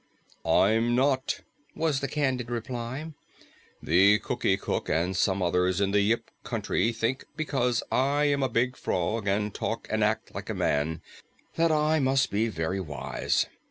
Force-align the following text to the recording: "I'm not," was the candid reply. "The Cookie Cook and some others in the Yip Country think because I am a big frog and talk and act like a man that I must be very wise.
"I'm 0.43 0.95
not," 0.95 1.41
was 1.75 1.99
the 1.99 2.07
candid 2.07 2.49
reply. 2.49 3.13
"The 3.83 4.17
Cookie 4.17 4.57
Cook 4.57 4.89
and 4.89 5.15
some 5.15 5.43
others 5.43 5.79
in 5.79 5.91
the 5.91 6.01
Yip 6.01 6.31
Country 6.43 6.91
think 6.91 7.25
because 7.35 7.83
I 7.91 8.23
am 8.23 8.41
a 8.41 8.49
big 8.49 8.75
frog 8.75 9.27
and 9.27 9.53
talk 9.53 9.87
and 9.91 10.03
act 10.03 10.33
like 10.33 10.49
a 10.49 10.55
man 10.55 11.03
that 11.55 11.71
I 11.71 11.99
must 11.99 12.31
be 12.31 12.47
very 12.47 12.79
wise. 12.79 13.45